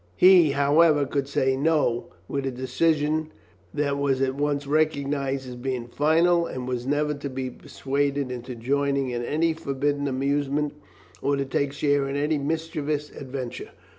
He, 0.15 0.53
however, 0.53 1.05
could 1.05 1.27
say 1.27 1.55
"no" 1.55 2.07
with 2.27 2.43
a 2.47 2.51
decision 2.51 3.31
that 3.71 3.99
was 3.99 4.19
at 4.19 4.33
once 4.33 4.65
recognized 4.65 5.47
as 5.47 5.55
being 5.55 5.85
final, 5.87 6.47
and 6.47 6.67
was 6.67 6.87
never 6.87 7.13
to 7.13 7.29
be 7.29 7.51
persuaded 7.51 8.31
into 8.31 8.55
joining 8.55 9.11
in 9.11 9.23
any 9.23 9.53
forbidden 9.53 10.07
amusement 10.07 10.73
or 11.21 11.35
to 11.35 11.45
take 11.45 11.71
share 11.71 12.09
in 12.09 12.15
any 12.15 12.39
mischievous 12.39 13.11
adventure. 13.11 13.69